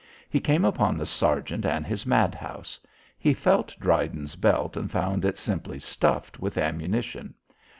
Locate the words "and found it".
4.75-5.37